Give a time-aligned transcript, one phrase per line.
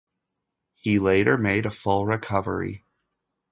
[0.73, 2.83] He later made a full recovery.